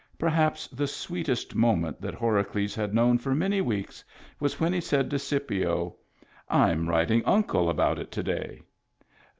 [0.17, 4.03] Perhaps the sweetest moment that Horacles had known for many weeks
[4.39, 5.95] was when he said to Scipio:—
[6.49, 8.63] I'm writing Uncle about it to day."